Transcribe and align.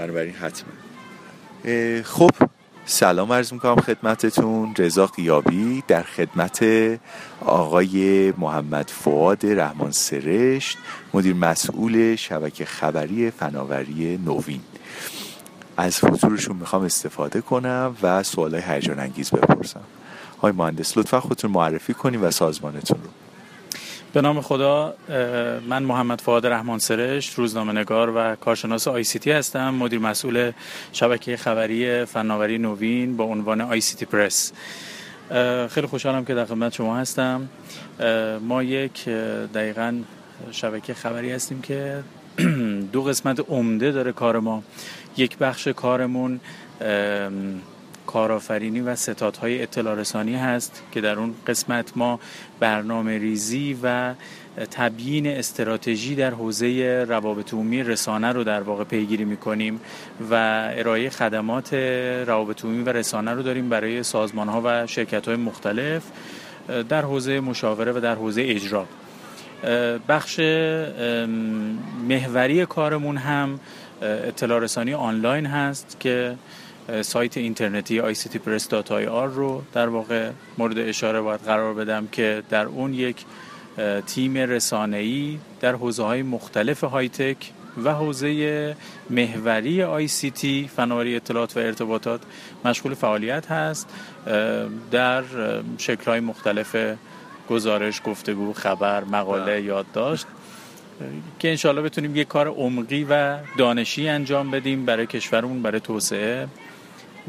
بنابراین 0.00 0.34
حتما. 0.34 0.72
خب 2.02 2.30
سلام 2.84 3.32
عرض 3.32 3.52
می‌کنم 3.52 3.76
خدمتتون. 3.76 4.74
رضا 4.78 5.06
قیابی 5.06 5.82
در 5.88 6.02
خدمت 6.02 6.64
آقای 7.40 8.32
محمد 8.38 8.90
فواد 8.90 9.46
رحمان 9.46 9.90
سرشت 9.90 10.78
مدیر 11.14 11.34
مسئول 11.34 12.16
شبکه 12.16 12.64
خبری 12.64 13.30
فناوری 13.30 14.18
نوین. 14.26 14.60
از 15.76 16.04
حضورشون 16.04 16.56
می‌خوام 16.56 16.82
استفاده 16.82 17.40
کنم 17.40 17.96
و 18.02 18.22
سوالای 18.22 18.62
هیجان 18.66 18.98
انگیز 18.98 19.30
بپرسم. 19.30 19.82
های 20.42 20.52
مهندس 20.52 20.98
لطفا 20.98 21.20
خودتون 21.20 21.50
معرفی 21.50 21.94
کنیم 21.94 22.24
و 22.24 22.30
سازمانتون 22.30 22.98
رو. 23.02 23.10
به 24.12 24.20
نام 24.20 24.40
خدا 24.40 24.94
من 25.68 25.82
محمد 25.82 26.20
فعاد 26.20 26.46
رحمان 26.46 26.78
سرش 26.78 27.34
روزنامه 27.34 27.72
نگار 27.72 28.12
و 28.16 28.36
کارشناس 28.36 28.88
آی 28.88 29.04
سی 29.04 29.18
تی 29.18 29.30
هستم 29.30 29.74
مدیر 29.74 29.98
مسئول 29.98 30.52
شبکه 30.92 31.36
خبری 31.36 32.04
فناوری 32.04 32.58
نوین 32.58 33.16
با 33.16 33.24
عنوان 33.24 33.60
آی 33.60 33.80
سی 33.80 33.96
تی 33.96 34.04
پرس. 34.04 34.52
خیلی 35.68 35.86
خوشحالم 35.86 36.24
که 36.24 36.34
در 36.34 36.44
خدمت 36.44 36.72
شما 36.72 36.96
هستم. 36.96 37.48
ما 38.40 38.62
یک 38.62 39.08
دقیقا 39.54 40.00
شبکه 40.50 40.94
خبری 40.94 41.32
هستیم 41.32 41.62
که 41.62 42.02
دو 42.92 43.02
قسمت 43.02 43.40
عمده 43.48 43.92
داره 43.92 44.12
کار 44.12 44.40
ما. 44.40 44.62
یک 45.16 45.38
بخش 45.38 45.68
کارمون 45.68 46.40
کارآفرینی 48.12 48.80
و 48.80 48.96
ستادهای 48.96 49.62
اطلاع 49.62 49.94
رسانی 49.94 50.36
هست 50.36 50.82
که 50.92 51.00
در 51.00 51.18
اون 51.18 51.34
قسمت 51.46 51.96
ما 51.96 52.20
برنامه 52.60 53.18
ریزی 53.18 53.78
و 53.82 54.14
تبیین 54.70 55.26
استراتژی 55.26 56.14
در 56.14 56.30
حوزه 56.30 57.04
روابط 57.08 57.52
عمومی 57.52 57.82
رسانه 57.82 58.32
رو 58.32 58.44
در 58.44 58.60
واقع 58.60 58.84
پیگیری 58.84 59.24
می‌کنیم 59.24 59.80
و 60.30 60.34
ارائه 60.74 61.10
خدمات 61.10 61.74
روابط 62.26 62.64
عمومی 62.64 62.82
و 62.82 62.88
رسانه 62.88 63.30
رو 63.30 63.42
داریم 63.42 63.68
برای 63.68 64.02
سازمان 64.02 64.48
ها 64.48 64.62
و 64.64 64.86
شرکت 64.86 65.28
های 65.28 65.36
مختلف 65.36 66.02
در 66.88 67.02
حوزه 67.02 67.40
مشاوره 67.40 67.92
و 67.92 68.00
در 68.00 68.14
حوزه 68.14 68.42
اجرا. 68.46 68.86
بخش 70.08 70.40
محوری 72.08 72.66
کارمون 72.66 73.16
هم 73.16 73.60
اطلاع 74.02 74.58
رسانی 74.60 74.94
آنلاین 74.94 75.46
هست 75.46 75.96
که 76.00 76.36
سایت 77.02 77.36
اینترنتی 77.36 78.14
ictpress.ir 78.14 79.34
رو 79.34 79.62
در 79.72 79.88
واقع 79.88 80.30
مورد 80.58 80.78
اشاره 80.78 81.20
باید 81.20 81.40
قرار 81.40 81.74
بدم 81.74 82.08
که 82.12 82.42
در 82.50 82.66
اون 82.66 82.94
یک 82.94 83.24
تیم 84.06 84.36
رسانه‌ای 84.36 85.38
در 85.60 85.72
حوزه 85.74 86.02
های 86.02 86.22
مختلف 86.22 86.84
های 86.84 87.08
تک 87.08 87.52
و 87.84 87.94
حوزه 87.94 88.76
محوری 89.10 89.82
آی 89.82 90.08
سی 90.08 90.30
تی 90.30 90.70
فناوری 90.76 91.16
اطلاعات 91.16 91.56
و 91.56 91.60
ارتباطات 91.60 92.20
مشغول 92.64 92.94
فعالیت 92.94 93.46
هست 93.46 93.88
در 94.90 95.22
شکل 95.78 96.04
های 96.04 96.20
مختلف 96.20 96.76
گزارش 97.50 98.02
گفتگو 98.04 98.52
خبر 98.52 99.04
مقاله 99.04 99.44
بله. 99.44 99.62
یادداشت 99.62 100.26
که 101.38 101.50
انشالله 101.50 101.82
بتونیم 101.82 102.16
یک 102.16 102.28
کار 102.28 102.48
عمقی 102.48 103.06
و 103.10 103.38
دانشی 103.58 104.08
انجام 104.08 104.50
بدیم 104.50 104.84
برای 104.84 105.06
کشورمون 105.06 105.62
برای 105.62 105.80
توسعه 105.80 106.48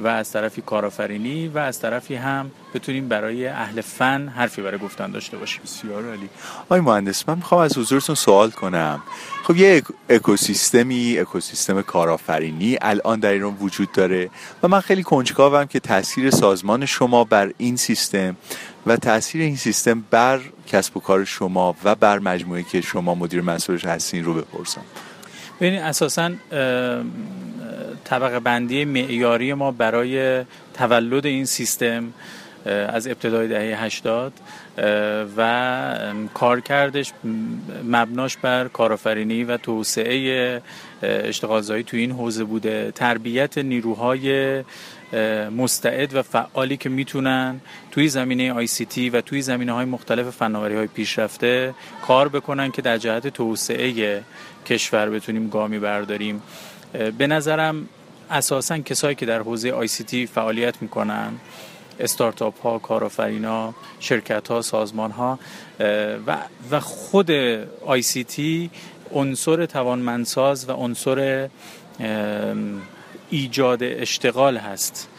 و 0.03 0.07
از 0.07 0.31
طرفی 0.31 0.61
کارآفرینی 0.61 1.47
و 1.47 1.57
از 1.57 1.80
طرفی 1.80 2.16
هم 2.16 2.52
بتونیم 2.73 3.07
برای 3.07 3.47
اهل 3.47 3.81
فن 3.81 4.27
حرفی 4.27 4.61
برای 4.61 4.77
گفتن 4.77 5.11
داشته 5.11 5.38
باشیم. 5.38 5.61
بسیار 5.63 6.05
عالی. 6.05 6.30
آقای 6.66 6.80
مهندس 6.80 7.30
من 7.30 7.35
می‌خوام 7.35 7.61
از 7.61 7.77
حضورتون 7.77 8.16
سوال 8.16 8.52
کنم. 8.52 9.03
خب 9.44 9.55
یه 9.55 9.83
اکوسیستمی 10.09 11.17
اکوسیستم 11.19 11.81
کارآفرینی 11.81 12.77
الان 12.81 13.19
در 13.19 13.31
ایران 13.31 13.57
وجود 13.61 13.91
داره 13.91 14.29
و 14.63 14.67
من 14.67 14.79
خیلی 14.79 15.03
کنجکاوم 15.03 15.66
که 15.66 15.79
تاثیر 15.79 16.29
سازمان 16.29 16.85
شما 16.85 17.23
بر 17.23 17.53
این 17.57 17.75
سیستم 17.75 18.35
و 18.85 18.97
تاثیر 18.97 19.41
این 19.41 19.55
سیستم 19.55 20.03
بر 20.09 20.39
کسب 20.68 20.97
و 20.97 21.00
کار 21.00 21.25
شما 21.25 21.75
و 21.83 21.95
بر 21.95 22.19
مجموعه 22.19 22.63
که 22.63 22.81
شما 22.81 23.16
مدیر 23.16 23.41
مسئولش 23.41 23.85
هستین 23.85 24.25
رو 24.25 24.33
بپرسم. 24.33 24.81
ببینید 25.59 25.81
اساسا 25.81 26.31
طبقه 28.11 28.39
بندی 28.39 28.85
معیاری 28.85 29.53
ما 29.53 29.72
برای 29.72 30.44
تولد 30.73 31.25
این 31.25 31.45
سیستم 31.45 32.13
از 32.66 33.07
ابتدای 33.07 33.47
دهه 33.47 33.83
80 33.83 34.33
و 35.38 35.95
کارکردش 36.33 37.13
مبناش 37.83 38.38
بر 38.38 38.67
کارآفرینی 38.67 39.44
و 39.44 39.57
توسعه 39.57 40.61
اشتغالزایی 41.03 41.83
تو 41.83 41.97
این 41.97 42.11
حوزه 42.11 42.44
بوده. 42.44 42.91
تربیت 42.95 43.57
نیروهای 43.57 44.63
مستعد 45.57 46.16
و 46.16 46.21
فعالی 46.21 46.77
که 46.77 46.89
می‌تونن 46.89 47.61
توی 47.91 48.07
زمینه 48.07 48.53
آی 48.53 48.67
سی 48.67 48.85
تی 48.85 49.09
و 49.09 49.21
توی 49.21 49.41
زمینه 49.41 49.71
های 49.71 49.85
مختلف 49.85 50.29
فناوری 50.29 50.75
های 50.75 50.88
پیشرفته 50.88 51.73
کار 52.07 52.29
بکنن 52.29 52.71
که 52.71 52.81
در 52.81 52.97
جهت 52.97 53.27
توسعه 53.27 54.21
کشور 54.66 55.09
بتونیم 55.09 55.50
گامی 55.50 55.79
برداریم. 55.79 56.41
به 57.17 57.27
نظرم 57.27 57.88
اساسا 58.31 58.78
کسایی 58.78 59.16
که 59.16 59.25
در 59.25 59.40
حوزه 59.42 59.72
آی 59.72 59.88
سی 59.88 60.03
تی 60.03 60.25
فعالیت 60.25 60.81
می‌کنن 60.81 61.34
استارتاپ 62.00 62.62
ها 62.62 62.80
کارآفرین 62.80 63.46
ها 63.46 63.75
شرکت 64.00 64.47
ها 64.47 64.62
سازمان 64.62 65.12
ها 65.12 65.40
و, 66.28 66.38
و 66.72 66.80
خود 66.80 67.31
آی 67.86 68.02
سی 68.02 68.24
تی 68.24 68.69
عنصر 69.14 69.66
توانمندساز 69.66 70.69
و 70.69 70.72
عنصر 70.72 71.50
ایجاد 73.30 73.84
اشتغال 73.84 74.58
هست. 74.58 75.09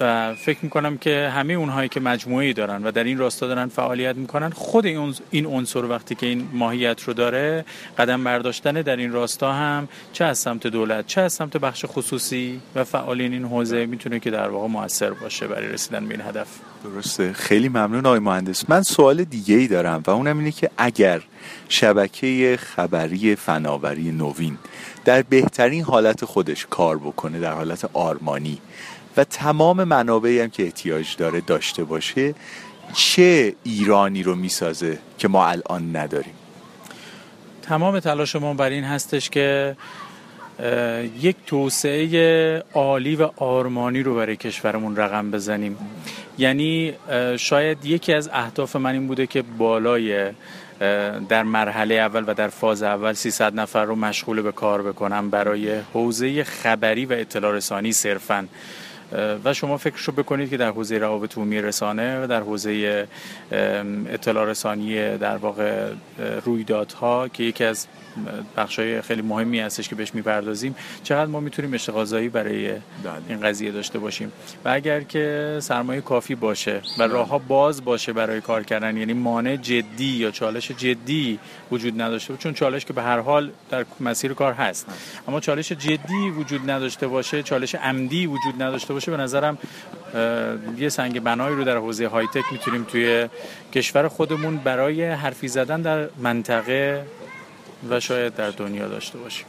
و 0.00 0.34
فکر 0.34 0.58
می‌کنم 0.62 0.98
که 0.98 1.30
همه 1.34 1.52
اونهایی 1.52 1.88
که 1.88 2.00
مجموعی 2.00 2.52
دارن 2.52 2.82
و 2.84 2.90
در 2.90 3.04
این 3.04 3.18
راستا 3.18 3.46
دارن 3.46 3.68
فعالیت 3.68 4.16
می‌کنن 4.16 4.50
خود 4.50 4.86
این 5.30 5.46
عنصر 5.46 5.84
وقتی 5.84 6.14
که 6.14 6.26
این 6.26 6.48
ماهیت 6.52 7.02
رو 7.02 7.12
داره 7.12 7.64
قدم 7.98 8.24
برداشتن 8.24 8.72
در 8.72 8.96
این 8.96 9.12
راستا 9.12 9.52
هم 9.52 9.88
چه 10.12 10.24
از 10.24 10.38
سمت 10.38 10.66
دولت 10.66 11.06
چه 11.06 11.20
از 11.20 11.32
سمت 11.32 11.56
بخش 11.56 11.84
خصوصی 11.88 12.60
و 12.74 12.84
فعالین 12.84 13.32
این 13.32 13.44
حوزه 13.44 13.86
می‌تونه 13.86 14.20
که 14.20 14.30
در 14.30 14.48
واقع 14.48 14.68
موثر 14.68 15.10
باشه 15.10 15.46
برای 15.46 15.68
رسیدن 15.68 16.08
به 16.08 16.14
این 16.14 16.26
هدف. 16.26 16.48
درسته. 16.84 17.32
خیلی 17.32 17.68
ممنون 17.68 18.06
آقای 18.06 18.18
مهندس. 18.18 18.70
من 18.70 18.82
سوال 18.82 19.24
دیگه 19.24 19.54
ای 19.54 19.66
دارم 19.68 20.02
و 20.06 20.10
اونم 20.10 20.38
اینه 20.38 20.52
که 20.52 20.70
اگر 20.76 21.20
شبکه 21.68 22.58
خبری 22.62 23.36
فناوری 23.36 24.12
نوین 24.12 24.58
در 25.04 25.22
بهترین 25.22 25.84
حالت 25.84 26.24
خودش 26.24 26.66
کار 26.70 26.98
بکنه 26.98 27.40
در 27.40 27.52
حالت 27.52 27.90
آرمانی 27.92 28.58
و 29.16 29.24
تمام 29.24 29.84
منابعی 29.84 30.40
هم 30.40 30.50
که 30.50 30.62
احتیاج 30.62 31.16
داره 31.16 31.40
داشته 31.40 31.84
باشه 31.84 32.34
چه 32.94 33.54
ایرانی 33.64 34.22
رو 34.22 34.34
می‌سازه 34.34 34.98
که 35.18 35.28
ما 35.28 35.46
الان 35.46 35.96
نداریم؟ 35.96 36.34
تمام 37.62 38.00
تلاش 38.00 38.36
ما 38.36 38.54
بر 38.54 38.70
این 38.70 38.84
هستش 38.84 39.30
که 39.30 39.76
یک 41.20 41.36
توسعه 41.46 42.64
عالی 42.74 43.16
و 43.16 43.30
آرمانی 43.36 44.02
رو 44.02 44.14
برای 44.14 44.36
کشورمون 44.36 44.96
رقم 44.96 45.30
بزنیم. 45.30 45.76
یعنی 46.38 46.92
شاید 47.36 47.84
یکی 47.84 48.12
از 48.12 48.30
اهداف 48.32 48.76
من 48.76 48.92
این 48.92 49.06
بوده 49.06 49.26
که 49.26 49.42
بالای 49.42 50.30
در 51.28 51.42
مرحله 51.42 51.94
اول 51.94 52.24
و 52.26 52.34
در 52.34 52.48
فاز 52.48 52.82
اول 52.82 53.12
300 53.12 53.54
نفر 53.54 53.84
رو 53.84 53.94
مشغول 53.94 54.42
به 54.42 54.52
کار 54.52 54.82
بکنم 54.82 55.30
برای 55.30 55.80
حوزه 55.94 56.44
خبری 56.44 57.06
و 57.06 57.12
اطلاع 57.12 57.54
رسانی 57.54 57.92
صرفاً. 57.92 58.46
و 59.44 59.54
شما 59.54 59.76
فکرشو 59.76 60.12
بکنید 60.12 60.50
که 60.50 60.56
در 60.56 60.70
حوزه 60.70 60.98
روابط 60.98 61.36
عمومی 61.36 61.62
رسانه 61.62 62.24
و 62.24 62.26
در 62.26 62.40
حوزه 62.40 63.06
اطلاع 64.10 64.44
رسانی 64.44 65.18
در 65.18 65.36
واقع 65.36 65.92
رویدادها 66.44 67.28
که 67.28 67.42
یکی 67.42 67.64
از 67.64 67.86
بخشای 68.56 69.02
خیلی 69.02 69.22
مهمی 69.22 69.60
هستش 69.60 69.88
که 69.88 69.94
بهش 69.94 70.14
می‌پردازیم 70.14 70.74
چقدر 71.02 71.26
ما 71.26 71.40
می‌تونیم 71.40 71.74
اشتغالزایی 71.74 72.28
برای 72.28 72.70
بله. 72.70 72.80
این 73.28 73.40
قضیه 73.40 73.72
داشته 73.72 73.98
باشیم 73.98 74.32
و 74.64 74.68
اگر 74.68 75.00
که 75.00 75.56
سرمایه 75.62 76.00
کافی 76.00 76.34
باشه 76.34 76.76
و 76.76 76.80
بله. 76.98 77.06
راهها 77.06 77.38
باز 77.38 77.84
باشه 77.84 78.12
برای 78.12 78.40
کار 78.40 78.62
کردن 78.62 78.96
یعنی 78.96 79.12
مانع 79.12 79.56
جدی 79.56 80.04
یا 80.04 80.30
چالش 80.30 80.70
جدی 80.70 81.38
وجود 81.70 82.00
نداشته 82.00 82.36
چون 82.36 82.54
چالش 82.54 82.84
که 82.84 82.92
به 82.92 83.02
هر 83.02 83.18
حال 83.18 83.50
در 83.70 83.84
مسیر 84.00 84.32
کار 84.32 84.52
هست 84.52 84.86
اما 85.28 85.40
چالش 85.40 85.72
جدی 85.72 86.30
وجود 86.38 86.70
نداشته 86.70 87.06
باشه 87.06 87.42
چالش 87.42 87.74
عمدی 87.74 88.26
وجود 88.26 88.62
نداشته 88.62 88.94
باشه 88.94 88.99
به 89.08 89.16
نظرم 89.16 89.58
یه 90.78 90.88
سنگ 90.88 91.20
بنایی 91.20 91.56
رو 91.56 91.64
در 91.64 91.76
حوزه 91.76 92.06
های 92.06 92.26
تک 92.26 92.44
می‌تونیم 92.52 92.84
توی 92.84 93.28
کشور 93.72 94.08
خودمون 94.08 94.56
برای 94.56 95.04
حرفی 95.04 95.48
زدن 95.48 95.82
در 95.82 96.08
منطقه 96.18 97.04
و 97.90 98.00
شاید 98.00 98.34
در 98.34 98.50
دنیا 98.50 98.88
داشته 98.88 99.18
باشیم. 99.18 99.46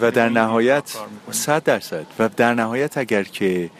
و 0.00 0.10
در 0.10 0.28
نهایت 0.28 0.96
صد 1.30 1.62
درصد. 1.62 2.06
و 2.18 2.28
در 2.28 2.54
نهایت 2.54 2.98
اگر 2.98 3.22
که 3.22 3.70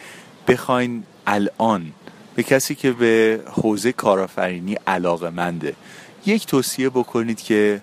بخواین 0.48 1.04
الان 1.26 1.92
به 2.34 2.42
کسی 2.42 2.74
که 2.74 2.92
به 2.92 3.40
حوزه 3.50 3.92
کارآفرینی 3.92 4.76
علاقه 4.86 5.30
منده 5.30 5.74
یک 6.26 6.46
توصیه 6.46 6.90
بکنید 6.90 7.42
که 7.42 7.80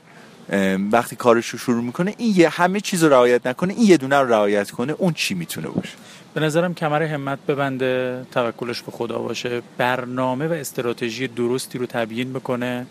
وقتی 0.91 1.15
کارش 1.15 1.47
رو 1.49 1.59
شروع 1.59 1.83
می‌کنه 1.83 2.15
این 2.17 2.33
یه 2.35 2.49
همه 2.49 2.79
چیز 2.79 3.03
رو 3.03 3.09
رعایت 3.09 3.47
نکنه 3.47 3.73
این 3.73 3.87
یه 3.87 3.97
دونه 3.97 4.15
رو 4.15 4.29
رعایت 4.29 4.71
کنه 4.71 4.93
اون 4.97 5.13
چی 5.13 5.33
می‌تونه 5.33 5.67
باشه. 5.67 5.93
به 6.33 6.41
نظرم 6.41 6.73
کمر 6.73 7.03
همت 7.03 7.39
ببنده 7.47 8.25
توکلش 8.31 8.81
به 8.81 8.91
خدا 8.91 9.19
باشه. 9.19 9.61
برنامه 9.77 10.47
و 10.47 10.51
استراتژی 10.51 11.27
درستی 11.27 11.77
رو 11.77 11.85
تبیین 11.85 12.33
بکنه 12.33 12.85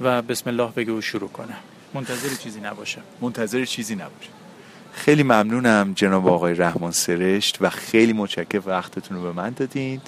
و 0.00 0.22
بسم 0.22 0.50
الله 0.50 0.68
بگه 0.76 0.92
و 0.92 1.00
شروع 1.00 1.28
کنه. 1.28 1.54
منتظر 1.94 2.28
چیزی 2.42 2.60
نباشه. 2.60 2.98
منتظر 3.20 3.64
چیزی 3.64 3.94
نباشه. 3.94 4.30
خیلی 4.92 5.22
ممنونم 5.22 5.92
جناب 5.94 6.28
آقای 6.28 6.54
رحمان 6.54 6.92
سرشت 6.92 7.58
و 7.60 7.70
خیلی 7.70 8.12
متشکرم 8.12 8.62
وقتتون 8.66 9.16
رو 9.16 9.22
به 9.22 9.32
من 9.32 9.50
دادین. 9.50 10.00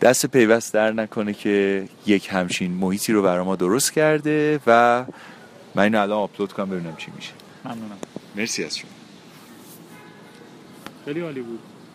دست 0.00 0.26
پیوست 0.26 0.74
در 0.74 0.92
نکنه 0.92 1.34
که 1.34 1.84
یک 2.06 2.28
همچین 2.30 2.70
محیطی 2.70 3.12
رو 3.12 3.22
برای 3.22 3.44
ما 3.44 3.56
درست 3.56 3.92
کرده 3.92 4.60
و 4.66 5.04
من 5.78 5.84
اینو 5.84 6.00
الان 6.00 6.18
آپلود 6.18 6.52
کنم 6.52 6.70
ببینم 6.70 6.96
چی 6.96 7.10
میشه. 7.16 7.32
ممنونم. 7.64 7.98
مرسی 8.36 8.64
از 8.64 8.78
شما. 8.78 8.90
خیلی 11.04 11.20
عالی 11.20 11.40
بود. 11.40 11.60